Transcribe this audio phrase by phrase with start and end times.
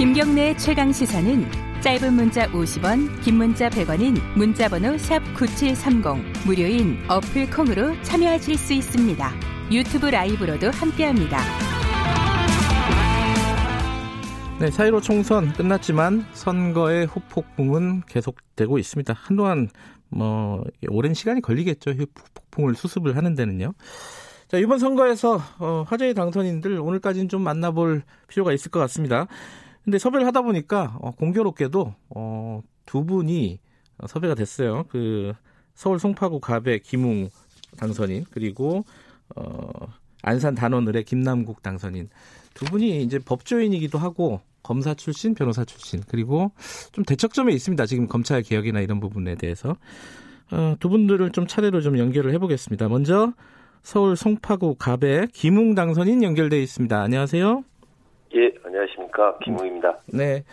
[0.00, 1.44] 김경래 최강 시사는
[1.82, 9.30] 짧은 문자 50원, 긴 문자 100원인 문자번호 샵 #9730 무료인 어플 콩으로 참여하실 수 있습니다.
[9.70, 11.36] 유튜브 라이브로도 함께합니다.
[14.58, 19.12] 네, 4.15 총선 끝났지만 선거의 후폭풍은 계속되고 있습니다.
[19.14, 19.68] 한동안
[20.08, 21.90] 뭐 오랜 시간이 걸리겠죠.
[21.90, 23.74] 후폭풍을 수습을 하는 데는요.
[24.50, 29.28] 자, 이번 선거에서 어, 화제의 당선인들 오늘까지는 좀 만나볼 필요가 있을 것 같습니다.
[29.84, 33.58] 근데 섭외를 하다 보니까 어, 공교롭게도 어, 두 분이
[34.06, 34.84] 섭외가 됐어요.
[34.88, 35.32] 그
[35.74, 37.30] 서울 송파구 갑의 김웅
[37.76, 38.84] 당선인 그리고
[39.36, 39.70] 어,
[40.22, 42.08] 안산 단원을의 김남국 당선인
[42.54, 46.52] 두 분이 이제 법조인이기도 하고 검사 출신, 변호사 출신 그리고
[46.92, 47.86] 좀 대척점에 있습니다.
[47.86, 49.76] 지금 검찰 개혁이나 이런 부분에 대해서
[50.50, 52.88] 어, 두 분들을 좀 차례로 좀 연결을 해보겠습니다.
[52.88, 53.32] 먼저
[53.82, 57.00] 서울 송파구 갑의 김웅 당선인 연결돼 있습니다.
[57.00, 57.64] 안녕하세요.
[58.34, 59.38] 예, 안녕하십니까.
[59.38, 59.98] 김웅입니다.
[60.12, 60.44] 네.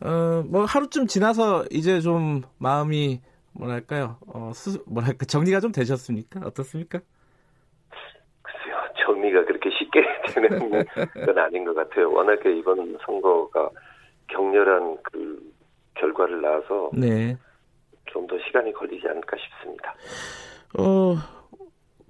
[0.00, 3.20] 어, 뭐 하루쯤 지나서 이제 좀 마음이
[3.52, 4.18] 뭐랄까요?
[4.26, 6.40] 어, 수, 뭐랄까 정리가 좀 되셨습니까?
[6.44, 7.00] 어떻습니까?
[8.42, 10.02] 글쎄요, 정리가 그렇게 쉽게
[10.34, 10.70] 되는
[11.24, 12.12] 건 아닌 것 같아요.
[12.12, 13.70] 워낙에 이번 선거가
[14.28, 15.52] 격렬한 그
[15.94, 17.36] 결과를 낳아서 네.
[18.12, 19.94] 좀 더 시간이 걸리지 않을까 싶습니다.
[20.78, 21.14] 어,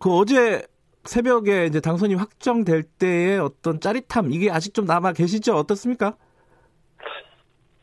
[0.00, 0.62] 그 어제
[1.06, 5.54] 새벽에 이제 당선이 확정될 때의 어떤 짜릿함 이게 아직 좀 남아 계시죠?
[5.54, 6.16] 어떻습니까?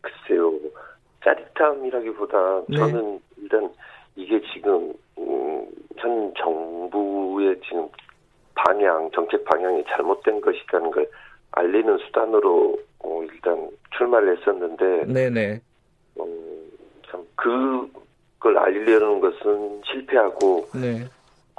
[0.01, 0.53] 글쎄요,
[1.23, 2.77] 짜릿함이라기보다 네.
[2.77, 3.69] 저는 일단
[4.15, 5.65] 이게 지금 음,
[5.97, 7.87] 현 정부의 지금
[8.55, 11.09] 방향, 정책 방향이 잘못된 것이라는 걸
[11.51, 15.61] 알리는 수단으로 어, 일단 출마를 했었는데, 네네.
[16.15, 16.25] 어,
[17.09, 21.07] 참 그걸 알리려는 것은 실패하고 네.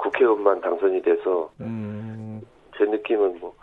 [0.05, 2.41] 국회의원만 당선이 돼서 음.
[2.77, 3.55] 제 느낌은 뭐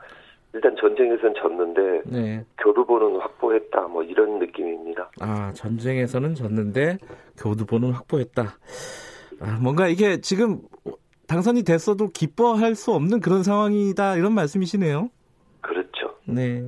[0.53, 2.45] 일단 전쟁에서는 졌는데 네.
[2.59, 5.11] 교두보는 확보했다 뭐 이런 느낌입니다.
[5.21, 6.99] 아 전쟁에서는 졌는데
[7.39, 8.59] 교두보는 확보했다.
[9.41, 10.61] 아, 뭔가 이게 지금
[11.27, 15.09] 당선이 됐어도 기뻐할 수 없는 그런 상황이다 이런 말씀이시네요.
[15.61, 16.17] 그렇죠.
[16.27, 16.63] 네.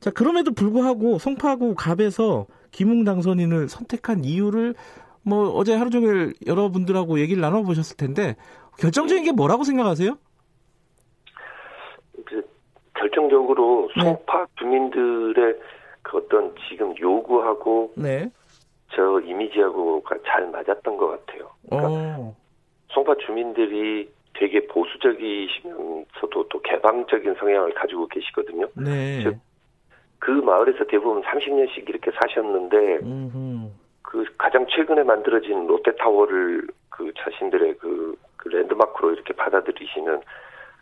[0.00, 4.74] 자 그럼에도 불구하고 송파구 갑에서 김웅 당선인을 선택한 이유를
[5.22, 8.36] 뭐 어제 하루 종일 여러분들하고 얘기를 나눠보셨을 텐데
[8.78, 10.16] 결정적인 게 뭐라고 생각하세요?
[12.24, 12.42] 그
[12.94, 14.04] 결정적으로 네.
[14.04, 15.58] 송파 주민들의
[16.02, 18.30] 그 어떤 지금 요구하고 네.
[18.94, 21.50] 저 이미지하고가 잘 맞았던 것 같아요.
[21.68, 22.36] 그러니까 어.
[22.88, 28.66] 송파 주민들이 되게 보수적이시면서도 또 개방적인 성향을 가지고 계시거든요.
[28.74, 29.22] 네.
[29.22, 29.36] 즉,
[30.18, 33.70] 그 마을에서 대부분 30년씩 이렇게 사셨는데 음흠.
[34.02, 37.61] 그 가장 최근에 만들어진 롯데타워를 그 자신들의 그,
[38.86, 40.20] 그 랜드마크로 이렇게 받아들이시는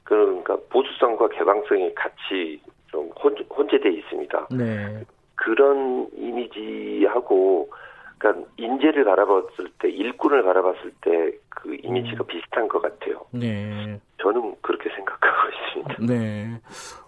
[0.05, 4.49] 그러니까 보수성과 개방성이 같이 좀 혼, 혼재돼 있습니다.
[4.51, 5.05] 네.
[5.37, 7.71] 그런 이미지하고
[8.19, 12.27] 그러니까 인재를 바라봤을 때 일꾼을 바라봤을 때 그 이미지가 음.
[12.27, 13.25] 비슷한 것 같아요.
[13.33, 14.01] 네.
[14.23, 15.51] 저는 그렇게 생각하고
[15.85, 16.13] 있습니다.
[16.13, 16.61] 네.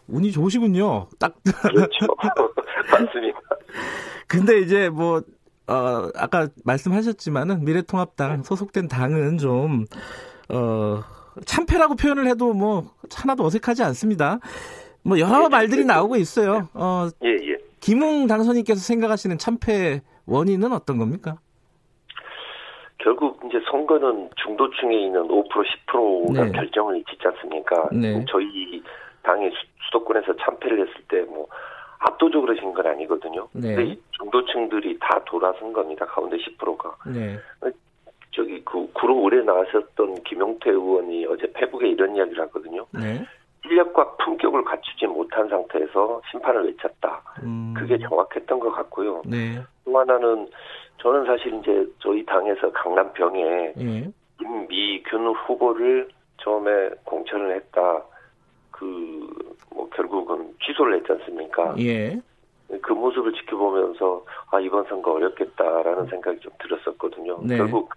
[0.08, 1.08] 운이 좋으시군요.
[1.18, 1.34] 딱.
[1.62, 2.06] 그렇죠.
[2.92, 3.38] 맞습니다.
[4.28, 5.22] 근데 이제 뭐
[5.66, 8.42] 어, 아까 말씀하셨지만은 미래통합당 네.
[8.42, 9.86] 소속된 당은 좀,
[10.52, 11.00] 어,
[11.46, 14.38] 참패라고 표현을 해도 뭐 하나도 어색하지 않습니다.
[15.02, 16.68] 뭐 여러 예, 말들이 나오고 있어요.
[16.74, 17.56] 어, 예, 예.
[17.80, 21.38] 김웅 당선인께서 생각하시는 참패 원인은 어떤 겁니까?
[22.98, 25.48] 결국 이제 선거는 중도층에 있는 5%
[25.88, 26.52] 10%가 네.
[26.52, 27.88] 결정을 짓지 않습니까?
[27.90, 28.24] 네.
[28.30, 28.80] 저희
[29.24, 31.46] 당이 수 도권에서 참패를 했을 때 뭐
[31.98, 33.48] 압도적으로 진 건 아니거든요.
[33.52, 33.74] 네.
[33.74, 36.04] 근데 중도층들이 다 돌아선 겁니다.
[36.06, 36.96] 가운데 10%가.
[37.06, 37.38] 네.
[38.32, 42.86] 저기 그 구로 오래 나왔었던 김용태 의원이 어제 페북에 이런 이야기를 하거든요.
[42.92, 43.24] 네.
[43.62, 47.22] 실력과 품격을 갖추지 못한 상태에서 심판을 외쳤다.
[47.42, 47.74] 음.
[47.76, 49.22] 그게 정확했던 것 같고요.
[49.24, 49.62] 네.
[49.84, 50.48] 또 하나는
[50.98, 54.10] 저는 사실 이제 저희 당에서 강남병에 네.
[54.38, 58.02] 김미균 후보를 처음에 공천을 했다.
[58.70, 59.28] 그,
[59.70, 61.74] 뭐, 결국은 취소를 했지 않습니까?
[61.78, 62.20] 예.
[62.80, 67.38] 그 모습을 지켜보면서, 아, 이번 선거 어렵겠다라는 생각이 좀 들었었거든요.
[67.44, 67.58] 네.
[67.58, 67.92] 결국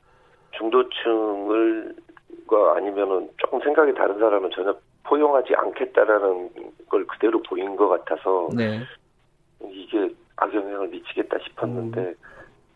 [0.57, 1.95] 중도층을,
[2.47, 6.49] 과 아니면은 조금 생각이 다른 사람은 전혀 포용하지 않겠다라는
[6.89, 8.81] 걸 그대로 보인 것 같아서, 네.
[9.71, 12.15] 이게 악영향을 미치겠다 싶었는데, 음.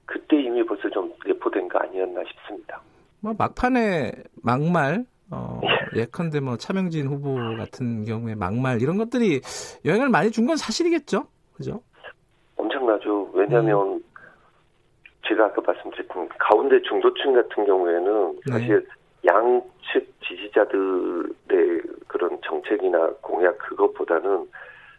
[0.06, 2.82] 그때 이미 벌써 좀 내포된 거 아니었나 싶습니다.
[3.20, 4.12] 뭐 막판에
[4.42, 5.62] 막말 어,
[5.96, 9.42] 예컨대 뭐 차명진 후보 같은 경우에 막말 이런 것들이
[9.86, 11.82] 영향을 많이 준 건 사실이겠죠, 그죠?
[12.56, 13.30] 엄청나죠.
[13.34, 13.99] 왜냐하면 음.
[15.40, 18.52] 제가 아까 말씀드렸던 가운데 중도층 같은 경우에는 네.
[18.52, 18.86] 사실
[19.26, 24.48] 양측 지지자들의 그런 정책이나 공약 그것보다는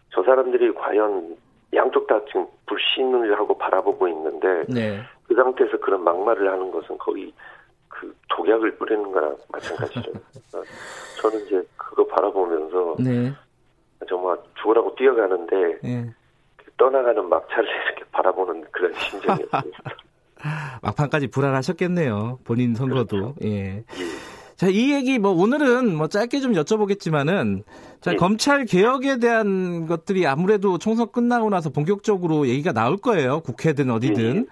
[0.08, 1.36] 저 사람들이 과연
[1.74, 5.02] 양쪽 다 지금 불신을 하고 바라보고 있는데 네.
[5.28, 7.32] 그 상태에서 그런 막말을 하는 것은 거의
[7.88, 10.10] 그 독약을 뿌리는 거랑 마찬가지죠.
[10.54, 10.62] 어,
[11.20, 13.32] 저는 이제 그거 바라보면서 네.
[14.08, 16.10] 정말 죽으라고 뛰어가는데 네.
[16.78, 19.90] 떠나가는 막차를 이렇게 바라보는 그런 심정이었습니다.
[20.82, 22.40] 막판까지 불안하셨겠네요.
[22.44, 23.34] 본인 선거도.
[23.34, 23.34] 그렇죠.
[23.44, 23.48] 예.
[23.76, 23.84] 예.
[24.56, 27.62] 자, 이 얘기 뭐 오늘은 뭐 짧게 좀 여쭤보겠지만은
[28.00, 28.16] 자, 네.
[28.16, 33.40] 검찰 개혁에 대한 것들이 아무래도 총선 끝나고 나서 본격적으로 얘기가 나올 거예요.
[33.40, 34.34] 국회든 어디든.
[34.34, 34.44] 네.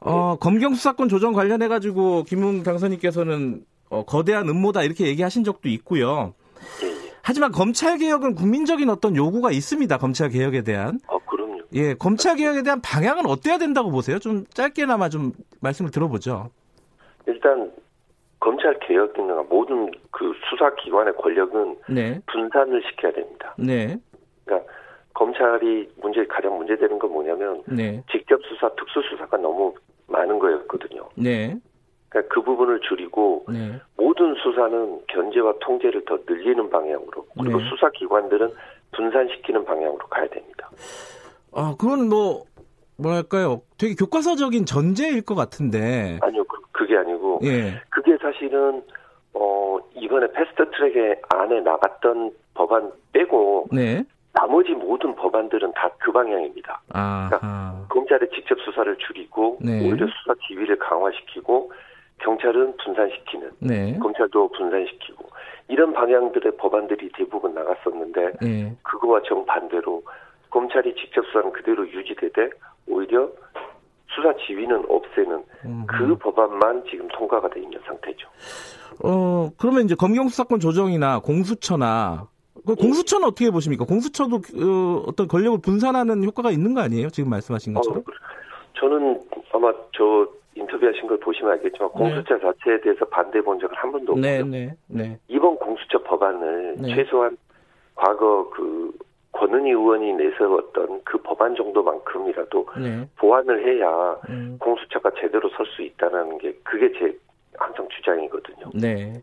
[0.00, 6.34] 어, 검경 수사권 조정 관련해 가지고 김웅 당선인께서는 어, 거대한 음모다 이렇게 얘기하신 적도 있고요.
[7.22, 9.98] 하지만 검찰 개혁은 국민적인 어떤 요구가 있습니다.
[9.98, 11.00] 검찰 개혁에 대한.
[11.08, 11.35] 아, 그럼요.
[11.74, 14.18] 예, 검찰 개혁에 대한 방향은 어때야 된다고 보세요?
[14.18, 16.50] 좀 짧게나마 좀 말씀을 들어보죠.
[17.26, 17.72] 일단
[18.40, 22.20] 검찰 개혁이나 모든 그 수사 기관의 권력은 네.
[22.26, 23.54] 분산을 시켜야 됩니다.
[23.58, 23.98] 네.
[24.44, 24.72] 그러니까
[25.14, 28.02] 검찰이 문제 가장 문제되는 건 뭐냐면 네.
[28.10, 29.74] 직접 수사, 특수 수사가 너무
[30.06, 31.08] 많은 거였거든요.
[31.16, 31.56] 네.
[32.08, 33.80] 그러니까 그 부분을 줄이고 네.
[33.96, 37.68] 모든 수사는 견제와 통제를 더 늘리는 방향으로 그리고 네.
[37.68, 38.52] 수사 기관들은
[38.92, 40.70] 분산시키는 방향으로 가야 됩니다.
[41.52, 42.44] 아, 그건 뭐
[42.98, 43.62] 뭐랄까요?
[43.78, 46.18] 되게 교과서적인 전제일 것 같은데.
[46.22, 47.80] 아니요, 그, 게 아니고 예.
[47.90, 48.82] 그게 사실은
[49.34, 54.04] 어 이번에 패스트 트랙에 안에 나갔던 법안 빼고 네.
[54.32, 56.80] 나머지 모든 법안들은 다 그 방향입니다.
[56.86, 59.80] 그러니까 검찰의 직접 수사를 줄이고 네.
[59.80, 61.72] 오히려 수사 지위를 강화시키고
[62.18, 63.98] 경찰은 분산시키는 네.
[63.98, 65.26] 검찰도 분산시키고
[65.66, 68.76] 이런 방향들의 법안들이 대부분 나갔었는데 네.
[68.84, 70.04] 그거와 정반대로
[70.50, 72.50] 검찰이 직접 수사는 그대로 유지되되
[72.88, 73.28] 오히려
[74.08, 75.86] 수사 지위는 없애는 음.
[75.86, 78.28] 그 법안만 지금 통과가 돼 있는 상태죠.
[79.02, 82.28] 어 그러면 이제 검경 수사권 조정이나 공수처나
[82.66, 83.84] 그 공수처는 어떻게 보십니까?
[83.84, 87.10] 공수처도 어, 어떤 권력을 분산하는 효과가 있는 거 아니에요?
[87.10, 88.00] 지금 말씀하신 어, 것처럼?
[88.00, 88.04] 어,
[88.74, 89.20] 저는
[89.52, 91.98] 아마 저 인터뷰하신 걸 보시면 알겠지만 네.
[91.98, 94.50] 공수처 자체에 대해서 반대해 본 적은 한 번도 네, 없고요.
[94.50, 96.94] 네, 네, 이번 공수처 법안을 네.
[96.94, 97.36] 최소한
[97.94, 98.92] 과거 그
[99.38, 103.08] 권은희 의원이 내세웠던 그 법안 정도만큼이라도 네.
[103.16, 104.56] 보완을 해야 음.
[104.60, 107.16] 공수처가 제대로 설 수 있다는 게 그게 제
[107.58, 108.70] 항상 주장이거든요.
[108.74, 109.22] 네.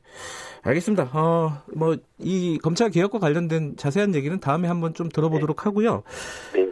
[0.63, 1.09] 알겠습니다.
[1.13, 5.63] 어, 뭐, 이 검찰 개혁과 관련된 자세한 얘기는 다음에 한번 좀 들어보도록 네.
[5.63, 6.03] 하고요.
[6.53, 6.67] 네.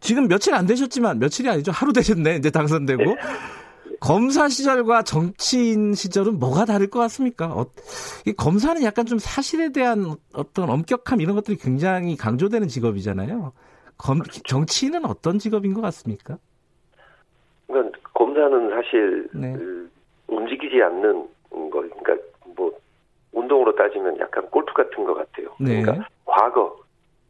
[0.00, 1.72] 지금 며칠 안 되셨지만, 며칠이 아니죠.
[1.72, 2.36] 하루 되셨네.
[2.36, 3.02] 이제 당선되고.
[4.02, 4.08] 네.
[4.08, 7.46] 검사 시절과 정치인 시절은 뭐가 다를 것 같습니까?
[7.46, 7.66] 어,
[8.26, 13.52] 이 검사는 약간 좀 사실에 대한 어떤 엄격함 이런 것들이 굉장히 강조되는 직업이잖아요.
[13.96, 16.38] 검, 정치인은 어떤 직업인 것 같습니까?
[17.68, 19.52] 그러니까 검사는 사실 네.
[19.52, 19.90] 그
[20.26, 22.16] 움직이지 않는 거, 그러니까
[22.56, 22.72] 뭐
[23.32, 25.54] 운동으로 따지면 약간 골프 같은 것 같아요.
[25.60, 25.80] 네.
[25.80, 26.76] 그러니까 과거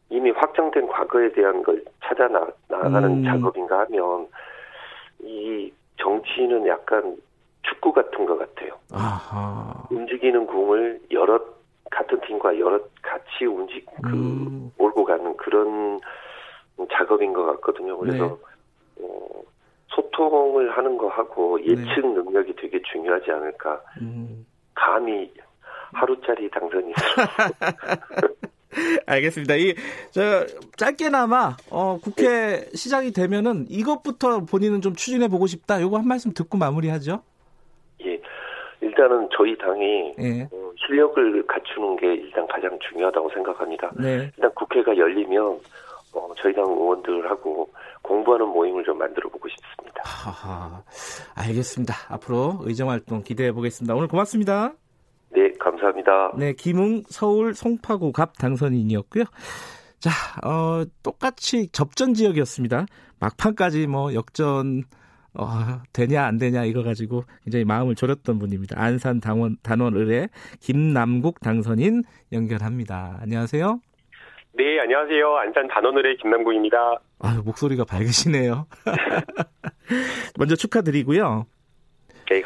[0.09, 3.25] 이미 확정된 과거에 대한 걸 찾아 나, 나가는 음.
[3.25, 4.27] 작업인가 하면
[5.21, 7.17] 이 정치인은 약간
[7.63, 8.79] 축구 같은 것 같아요.
[8.93, 9.87] 아하.
[9.91, 11.41] 움직이는 공을 여러
[11.91, 14.73] 같은 팀과 여러 같이 움직 그 음.
[14.79, 16.01] 몰고 가는 그런
[16.91, 17.97] 작업인 것 같거든요.
[17.99, 18.39] 그래서
[18.97, 19.05] 네.
[19.05, 19.43] 어,
[19.89, 21.67] 소통을 하는 거 하고 네.
[21.67, 22.15] 예측 네.
[22.15, 23.81] 능력이 되게 중요하지 않을까.
[24.01, 24.47] 음.
[24.75, 25.33] 감히
[25.93, 26.93] 하루짜리 당선이
[29.07, 29.55] 알겠습니다.
[29.57, 29.75] 이,
[30.11, 30.47] 저,
[30.77, 32.71] 짧게나마, 어, 국회 네.
[32.75, 35.81] 시작이 되면은 이것부터 본인은 좀 추진해 보고 싶다.
[35.81, 37.23] 요거 한 말씀 듣고 마무리하죠.
[38.05, 38.21] 예.
[38.81, 40.49] 일단은 저희 당이 예.
[40.51, 43.93] 어, 실력을 갖추는 게 일단 가장 중요하다고 생각합니다.
[43.99, 44.31] 네.
[44.37, 45.61] 일단 국회가 열리면
[46.15, 47.69] 어, 저희 당 의원들하고
[48.03, 50.03] 공부하는 모임을 좀 만들어 보고 싶습니다.
[50.05, 50.83] 하하,
[51.35, 51.95] 알겠습니다.
[52.11, 53.95] 앞으로 의정 활동 기대해 보겠습니다.
[53.95, 54.73] 오늘 고맙습니다.
[55.83, 56.33] 네, 감사합니다.
[56.39, 59.25] 네, 김웅 서울 송파구 갑 당선인이었고요.
[59.99, 60.11] 자,
[60.45, 62.87] 어, 똑같이 접전 지역이었습니다.
[63.21, 64.85] 막판까지 뭐 역전
[65.35, 65.47] 어,
[65.93, 68.81] 되냐 안 되냐 이거 가지고 굉장히 마음을 졸였던 분입니다.
[68.81, 70.29] 안산 당원 단원 의뢰
[70.61, 73.19] 김남국 당선인 연결합니다.
[73.21, 73.81] 안녕하세요.
[74.55, 75.37] 네, 안녕하세요.
[75.37, 76.77] 안산 단원 의뢰 김남국입니다.
[77.21, 78.67] 아, 목소리가 밝으시네요.
[80.39, 81.47] 먼저 축하드리고요.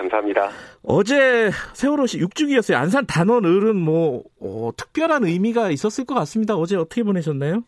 [0.07, 0.51] 네, 감사합니다.
[0.85, 2.77] 어제 세월호 씨 6주기였어요.
[2.77, 6.55] 안산 단원 을은 뭐 어, 특별한 의미가 있었을 것 같습니다.
[6.55, 7.63] 어제 어떻게 보내셨나요?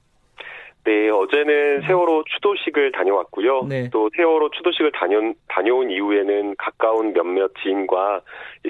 [0.85, 3.67] 네, 어제는 세월호 추도식을 다녀왔고요.
[3.69, 3.91] 네.
[3.91, 8.23] 또 세월호 추도식을 다녀, 다녀온 이후에는 가까운 몇몇 지인과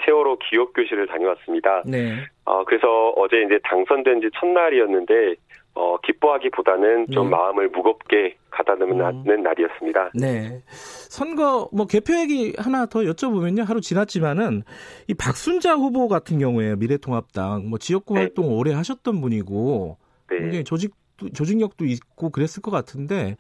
[0.05, 1.83] 세월호 기억교실을 다녀왔습니다.
[1.87, 2.17] 네.
[2.45, 5.37] 어, 그래서 어제 이제 당선된 지 첫날이었는데
[5.79, 7.31] 어, 기뻐하기보다는 좀 네.
[7.31, 9.43] 마음을 무겁게 가다듬는 음.
[9.45, 10.11] 날이었습니다.
[10.15, 10.61] 네.
[10.67, 13.65] 선거 뭐 개표 얘기 하나 더 여쭤보면요.
[13.65, 14.65] 하루 지났지만은
[15.07, 18.23] 이 박순자 후보 같은 경우에 미래통합당 뭐 지역구 네.
[18.23, 19.99] 활동 오래 하셨던 분이고
[20.31, 20.39] 네.
[20.41, 20.95] 굉장히 조직
[21.33, 23.37] 조직력도 있고 그랬을 것 같은데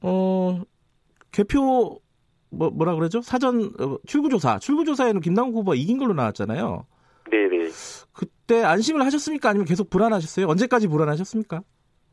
[0.00, 0.62] 어
[1.32, 1.98] 개표
[2.50, 3.20] 뭐 뭐라 그러죠?
[3.20, 6.86] 사전 어, 출구조사 출구조사에는 김남국 후보가 이긴 걸로 나왔잖아요.
[7.30, 7.68] 네네.
[8.12, 9.50] 그때 안심을 하셨습니까?
[9.50, 10.46] 아니면 계속 불안하셨어요?
[10.46, 11.62] 언제까지 불안하셨습니까?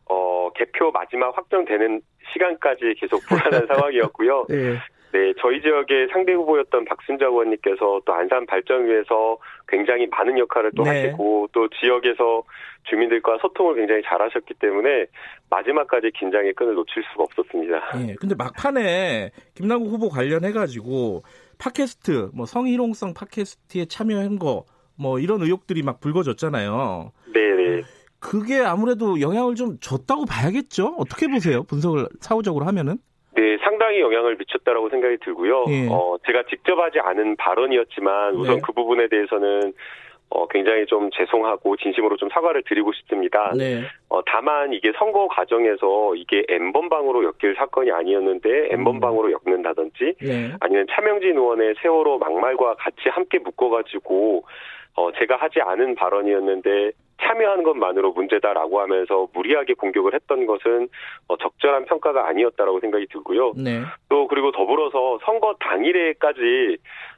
[0.06, 2.02] 어 개표 마지막 확정되는
[2.34, 4.46] 시간까지 계속 불안한 상황이었고요.
[4.50, 4.78] 네.
[5.14, 9.38] 네, 저희 지역의 상대 후보였던 박순자 의원님께서 또 안산 발전 위해서
[9.68, 11.06] 굉장히 많은 역할을 또 네.
[11.06, 12.44] 하시고 또 지역에서
[12.90, 15.08] 주민들과 소통을 굉장히 잘 하셨기 때문에
[15.50, 17.98] 마지막까지 긴장의 끈을 놓칠 수가 없었습니다.
[17.98, 21.24] 네, 근데 막판에 김남국 후보 관련해 가지고
[21.60, 24.64] 팟캐스트, 뭐 성희롱성 팟캐스트에 참여한 거,
[25.02, 27.12] 뭐 이런 의혹들이 막 불거졌잖아요.
[27.34, 27.82] 네, 네.
[28.20, 30.96] 그게 아무래도 영향을 좀 줬다고 봐야겠죠?
[31.00, 31.64] 어떻게 보세요?
[31.64, 32.98] 분석을 사후적으로 하면은?
[33.36, 35.66] 네, 상당히 영향을 미쳤다라고 생각이 들고요.
[35.70, 35.88] 예.
[35.90, 38.62] 어, 제가 직접 하지 않은 발언이었지만 우선 네.
[38.64, 39.74] 그 부분에 대해서는
[40.30, 43.52] 어, 굉장히 좀 죄송하고 진심으로 좀 사과를 드리고 싶습니다.
[43.58, 43.82] 네.
[44.08, 49.32] 어, 다만 이게 선거 과정에서 이게 N번방으로 엮일 사건이 아니었는데 N번방으로 음.
[49.34, 50.54] 엮는다든지 네.
[50.60, 54.46] 아니면 차명진 의원의 세월호 막말과 같이 함께 묶어가지고
[54.96, 60.90] 어, 제가 하지 않은 발언이었는데 참여하는 것만으로 문제다라고 하면서 무리하게 공격을 했던 것은
[61.28, 63.54] 어, 적절한 평가가 아니었다라고 생각이 들고요.
[63.58, 63.82] 네.
[64.10, 66.78] 또 그리고 더불어서 선거 당일에까지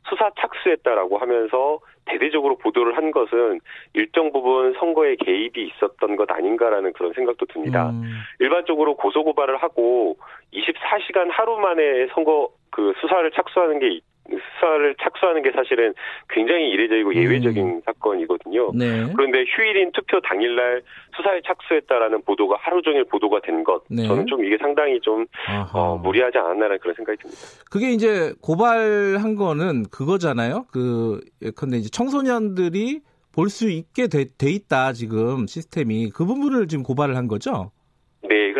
[0.10, 3.62] 수사 착수했다라고 하면서 대대적으로 보도를 한 것은
[3.94, 7.92] 일정 부분 선거에 개입이 있었던 것 아닌가라는 그런 생각도 듭니다.
[7.92, 8.04] 음.
[8.40, 10.18] 일반적으로 고소고발을 하고
[10.54, 14.00] 24시간 하루 만에 선거 그 수사를 착수하는 게
[14.30, 15.94] 수사를 착수하는 게 사실은
[16.30, 17.16] 굉장히 이례적이고 음.
[17.16, 17.82] 예외적인 음.
[17.86, 18.72] 사건이거든요.
[18.74, 19.12] 네.
[19.16, 20.82] 그런데 휴일인 투표 당일날
[21.16, 24.08] 수사에 착수했다라는 보도가 하루 종일 보도가 된 것, 네.
[24.08, 25.26] 저는 좀 이게 상당히 좀
[25.74, 27.42] 어, 무리하지 않았나라는 그런 생각이 듭니다.
[27.70, 30.66] 그게 이제 고발한 거는 그거잖아요.
[30.72, 33.02] 그 예컨대 이제 청소년들이
[33.36, 37.72] 볼 수 있게 돼, 돼 있다 지금 시스템이 그 부분을 지금 고발을 한 거죠.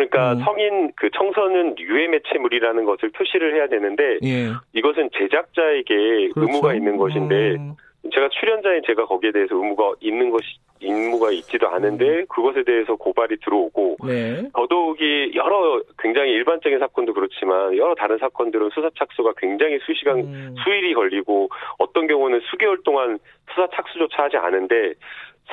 [0.04, 0.44] 네, 그러니까 음.
[0.44, 4.50] 성인 그 청소는 유해 매체물이라는 것을 표시를 해야 되는데 예.
[4.72, 6.40] 이것은 제작자에게 그렇죠.
[6.40, 7.74] 의무가 있는 것인데 음.
[8.12, 10.46] 제가 출연자인 제가 거기에 대해서 의무가 있는 것이
[10.80, 12.26] 임무가 있지도 않은데 음.
[12.28, 14.42] 그것에 대해서 고발이 들어오고 네.
[14.52, 20.54] 더더욱이 여러 굉장히 일반적인 사건도 그렇지만 여러 다른 사건들은 수사 착수가 굉장히 수시간 음.
[20.62, 23.18] 수일이 걸리고 어떤 경우는 수개월 동안
[23.54, 24.94] 수사 착수조차 하지 않은데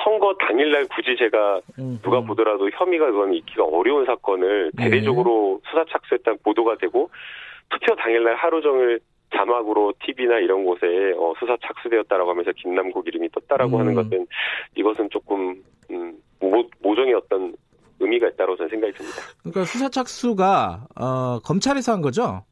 [0.03, 1.61] 선거 당일날 굳이 제가
[2.01, 4.85] 누가 보더라도 혐의가 그건 있기가 어려운 사건을 네.
[4.85, 7.09] 대대적으로 수사 착수했다는 보도가 되고
[7.69, 8.99] 투표 당일날 하루 종일
[9.35, 13.79] 자막으로 TV나 이런 곳에 어, 수사 착수되었다라고 하면서 김남국 이름이 떴다라고 음.
[13.79, 14.27] 하는 것은
[14.75, 17.53] 이것은 조금 음, 모, 모종의 어떤
[17.99, 19.21] 의미가 있다고 저는 생각이 듭니다.
[19.39, 22.43] 그러니까 수사 착수가 어, 검찰에서 한 거죠?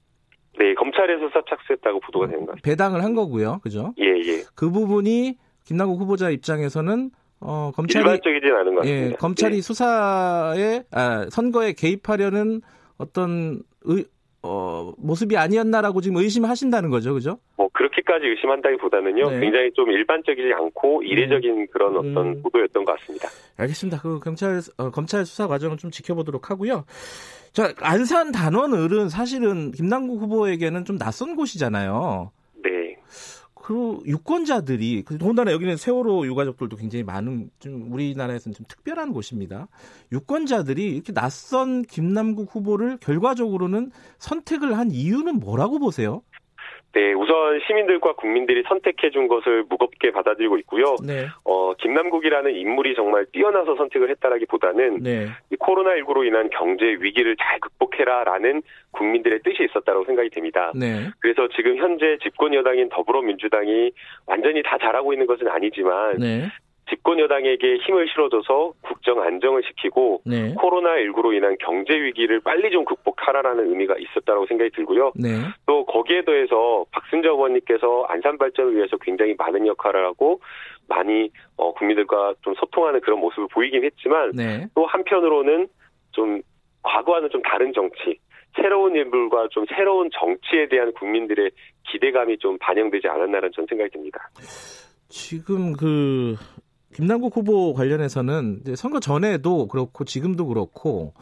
[0.58, 2.70] 네, 검찰에서 수사 착수했다고 보도가 된것 같습니다.
[2.70, 3.94] 배당을 한 거고요, 그죠?
[4.00, 4.44] 예, 예.
[4.56, 9.08] 그 부분이 김남국 후보자 입장에서는 어, 검찰이 일반적이진 않은 것 같습니다.
[9.08, 9.62] 예, 검찰이 네.
[9.62, 12.62] 수사에 아, 선거에 개입하려는
[12.98, 14.06] 어떤 의,
[14.42, 17.40] 어, 모습이 아니었나라고 지금 의심하신다는 거죠, 그죠?
[17.58, 19.40] 뭐 그렇게까지 의심한다기보다는요, 네.
[19.40, 21.68] 굉장히 좀 일반적이지 않고 이례적인 음.
[21.72, 22.42] 그런 어떤 음.
[22.42, 23.30] 보도였던 것 같습니다.
[23.58, 24.02] 알겠습니다.
[24.02, 26.86] 그 경찰 어, 검찰 수사 과정을 좀 지켜보도록 하고요.
[27.52, 32.32] 자, 안산 단원을은 사실은 김남국 후보에게는 좀 낯선 곳이잖아요.
[33.70, 39.68] 그 유권자들이 그 더군다나 여기는 세월호 유가족들도 굉장히 많은 좀 우리나라에서는 좀 특별한 곳입니다.
[40.12, 46.24] 유권자들이 이렇게 낯선 김남국 후보를 결과적으로는 선택을 한 이유는 뭐라고 보세요?
[46.94, 50.96] 네, 우선 시민들과 국민들이 선택해 준 것을 무겁게 받아들이고 있고요.
[51.06, 51.28] 네.
[51.44, 55.28] 어, 김남국이라는 인물이 정말 뛰어나서 선택을 했다라기보다는 네.
[55.60, 60.72] 코로나19로 인한 경제 위기를 잘 극복해라라는 국민들의 뜻이 있었다고 생각이 됩니다.
[60.76, 61.10] 네.
[61.20, 63.92] 그래서 지금 현재 집권 여당인 더불어민주당이
[64.26, 66.50] 완전히 다 잘하고 있는 것은 아니지만 네.
[66.90, 70.54] 집권 여당에게 힘을 실어줘서 국정 안정을 시키고 네.
[70.56, 75.14] 코로나19로 인한 경제 위기를 빨리 좀 극복하라라는 의미가 있었다고 생각이 들고요.
[75.16, 75.30] 네.
[75.66, 80.42] 또 거기에 더해서 박순자 의원님께서 안산 발전을 위해서 굉장히 많은 역할을 하고
[80.88, 84.68] 많이 어, 국민들과 좀 소통하는 그런 모습을 보이긴 했지만 네.
[84.76, 85.68] 또 한편으로는
[86.12, 86.42] 좀
[86.84, 88.20] 과거와는 좀 다른 정치,
[88.56, 91.52] 새로운 인물과 좀 새로운 정치에 대한 국민들의
[91.92, 94.30] 기대감이 좀 반영되지 않았나라는 전 생각이 듭니다.
[95.10, 96.36] 지금 그
[96.94, 101.14] 김남국 후보 관련해서는 선거 전에도 그렇고 지금도 그렇고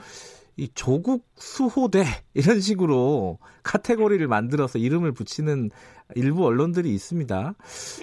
[0.57, 1.99] 이 조국 수호대
[2.33, 5.69] 이런 식으로 카테고리를 만들어서 이름을 붙이는
[6.15, 7.53] 일부 언론들이 있습니다.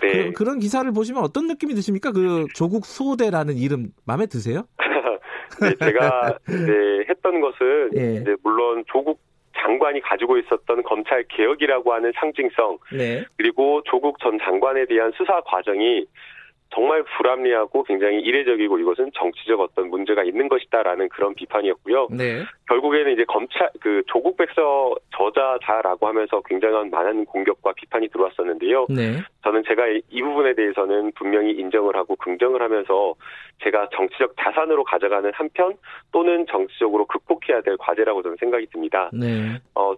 [0.02, 0.30] 네.
[0.32, 2.12] 그, 런 기사를 보시면 어떤 느낌이 드십니까?
[2.12, 4.64] 그 조국 수호대라는 이름 마음에 드세요?
[5.60, 8.20] 네, 제가 네, 했던 것은 네.
[8.20, 9.20] 이제 물론 조국
[9.56, 13.24] 장관이 가지고 있었던 검찰 개혁이라고 하는 상징성 네.
[13.36, 16.06] 그리고 조국 전 장관에 대한 수사 과정이
[16.70, 22.08] 정말 불합리하고 굉장히 이례적이고 이것은 정치적 어떤 문제가 있는 것이다라는 그런 비판이었고요.
[22.10, 22.42] 네.
[22.68, 28.86] 결국에는 이제 검찰 그 조국 백서 저자다라고 하면서 굉장한 많은 공격과 비판이 들어왔었는데요.
[28.88, 29.22] 네.
[29.44, 33.14] 저는 제가 이 부분에 대해서는 분명히 인정을 하고 긍정을 하면서
[33.62, 35.74] 제가 정치적 자산으로 가져가는 한편
[36.10, 39.10] 또는 정치적으로 극복해야 될 과제라고 저는 생각이 듭니다.
[39.12, 39.60] 네.
[39.74, 39.94] 어,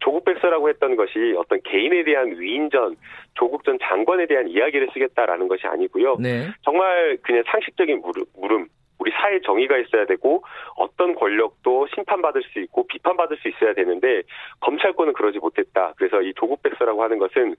[0.00, 2.96] 조국 백서라고 했던 것이 어떤 개인에 대한 위인전,
[3.34, 6.16] 조국 전 장관에 대한 이야기를 쓰겠다라는 것이 아니고요.
[6.18, 6.48] 네.
[6.62, 8.66] 정말 그냥 상식적인 물음, 물음,
[9.00, 10.44] 우리 사회 정의가 있어야 되고
[10.76, 14.22] 어떤 권력도 심판받을 수 있고 비판받을 수 있어야 되는데
[14.60, 15.94] 검찰권은 그러지 못했다.
[15.96, 17.56] 그래서 이 조국 백서라고 하는 것은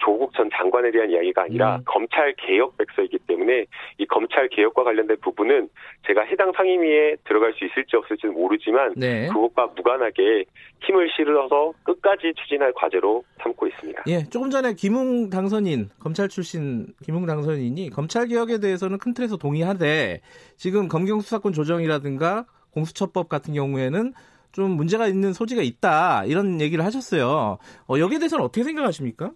[0.00, 1.82] 조국 전 장관에 대한 이야기가 아니라 음.
[1.86, 3.66] 검찰 개혁 백서이기 때문에
[3.98, 5.68] 이 검찰 개혁과 관련된 부분은
[6.06, 9.28] 제가 해당 상임위에 들어갈 수 있을지 없을지는 모르지만 네.
[9.28, 10.44] 그것과 무관하게
[10.80, 14.04] 힘을 실어서 끝까지 추진할 과제로 삼고 있습니다.
[14.08, 20.20] 예, 조금 전에 김웅 당선인 검찰 출신 김웅 당선인이 검찰 개혁에 대해서는 큰 틀에서 동의하되
[20.56, 24.12] 지금 검경 수사권 조정이라든가 공수처법 같은 경우에는
[24.52, 27.58] 좀 문제가 있는 소지가 있다 이런 얘기를 하셨어요.
[27.88, 29.32] 어, 여기에 대해서는 어떻게 생각하십니까?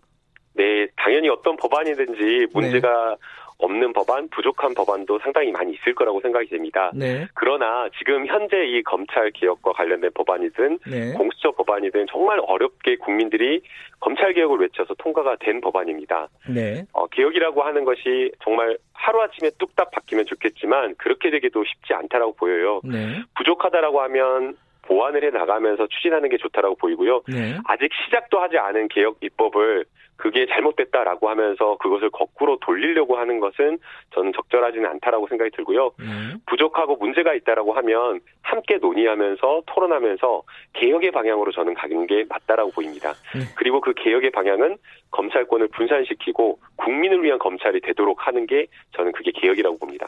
[0.55, 3.17] 네, 당연히 어떤 법안이든지 문제가 네.
[3.59, 6.91] 없는 법안, 부족한 법안도 상당히 많이 있을 거라고 생각이 됩니다.
[6.95, 7.27] 네.
[7.35, 11.13] 그러나 지금 현재 이 검찰 개혁과 관련된 법안이든 네.
[11.13, 13.63] 공수처 법안이든 정말 어렵게 국민들이
[14.01, 16.29] 검찰 개혁을 외쳐서 통과가 된 법안입니다.
[16.49, 16.85] 네.
[16.93, 22.81] 어, 개혁이라고 하는 것이 정말 하루아침에 뚝딱 바뀌면 좋겠지만 그렇게 되기도 쉽지 않다라고 보여요.
[22.85, 23.23] 네.
[23.37, 27.23] 부족하다라고 하면 보완을 해 나가면서 추진하는 게 좋다라고 보이고요.
[27.29, 27.59] 네.
[27.65, 29.85] 아직 시작도 하지 않은 개혁 입법을
[30.17, 33.79] 그게 잘못됐다라고 하면서 그것을 거꾸로 돌리려고 하는 것은
[34.15, 35.91] 저는 적절하지는 않다라고 생각이 들고요.
[35.99, 36.05] 네.
[36.47, 40.43] 부족하고 문제가 있다라고 하면 함께 논의하면서 토론하면서
[40.75, 43.13] 개혁의 방향으로 저는 가는 게 맞다라고 보입니다.
[43.35, 43.41] 네.
[43.57, 44.77] 그리고 그 개혁의 방향은
[45.11, 50.07] 검찰권을 분산시키고 국민을 위한 검찰이 되도록 하는 게 저는 그게 개혁이라고 봅니다.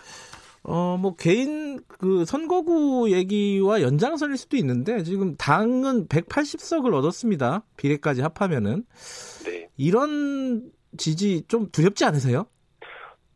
[0.69, 7.63] 어, 뭐, 개인, 그, 선거구 얘기와 연장선일 수도 있는데, 지금 당은 180석을 얻었습니다.
[7.77, 8.83] 비례까지 합하면은.
[9.45, 9.69] 네.
[9.77, 12.47] 이런 지지 좀 두렵지 않으세요?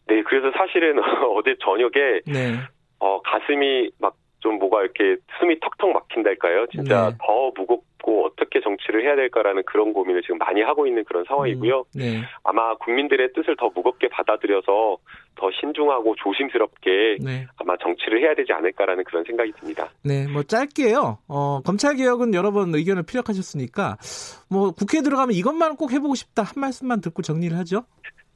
[0.09, 0.97] 네, 그래서 사실은
[1.37, 2.59] 어제 저녁에, 네.
[2.99, 6.67] 어, 가슴이 막 좀 뭐가 이렇게 숨이 턱턱 막힌달까요?
[6.69, 7.17] 진짜 네.
[7.25, 11.81] 더 무겁 고 어떻게 정치를 해야 될까라는 그런 고민을 지금 많이 하고 있는 그런 상황이고요.
[11.81, 12.23] 음, 네.
[12.45, 14.97] 아마 국민들의 뜻을 더 무겁게 받아들여서
[15.51, 17.47] 더 신중하고 조심스럽게 네.
[17.57, 19.89] 아마 정치를 해야 되지 않을까라는 그런 생각이 듭니다.
[20.03, 21.19] 네, 뭐 짧게요.
[21.29, 23.99] 어, 검찰 개혁은 여러 번 의견을 피력하셨으니까
[24.49, 27.85] 뭐 국회에 들어가면 이것만 꼭 해보고 싶다 한 말씀만 듣고 정리를 하죠.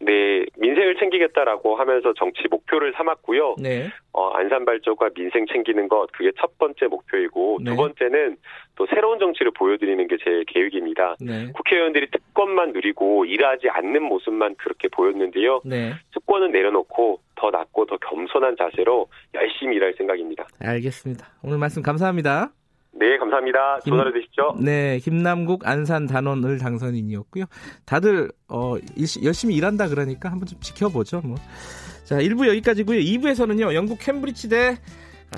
[0.04, 3.56] 네, 민생을 챙기겠다라고 하면서 정치 목표를 삼았고요.
[3.58, 3.88] 네.
[4.12, 7.70] 어, 안산 발전과 민생 챙기는 것 그게 첫 번째 목표이고 네.
[7.70, 8.36] 두 번째는
[8.76, 11.16] 또 새로운 정치를 보여드리는 게 제 계획입니다.
[11.20, 11.50] 네.
[11.52, 15.60] 국회의원들이 특권만 누리고 일하지 않는 모습만 그렇게 보였는데요.
[15.64, 15.92] 네.
[16.12, 20.46] 특권은 내려놓고 더 낮고 더 겸손한 자세로 열심히 일할 생각입니다.
[20.60, 21.26] 알겠습니다.
[21.42, 22.52] 오늘 말씀 감사합니다.
[23.04, 23.80] 네, 감사합니다.
[23.84, 24.56] 김, 하루 되십시오.
[24.58, 27.44] 네, 김남국 안산 단원을 당선인이었고요.
[27.84, 28.76] 다들 어,
[29.22, 31.20] 열심히 일한다 그러니까 한번 좀 지켜보죠.
[31.22, 31.36] 뭐.
[32.04, 33.00] 자, 1부 여기까지고요.
[33.00, 33.74] 2부에서는요.
[33.74, 34.78] 영국 캠브리지대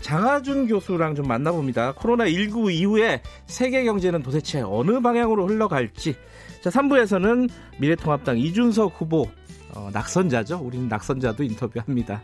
[0.01, 1.95] 장하준 교수랑 좀 만나봅니다.
[1.95, 6.15] 코로나19 이후에 세계 경제는 도대체 어느 방향으로 흘러갈지.
[6.61, 7.51] 자, 3부에서는
[7.81, 9.27] 미래통합당 이준석 후보
[9.75, 10.61] 어, 낙선자죠.
[10.63, 12.23] 우리는 낙선자도 인터뷰합니다.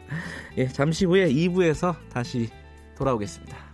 [0.59, 2.49] 예, 잠시 후에 2부에서 다시
[2.97, 3.72] 돌아오겠습니다.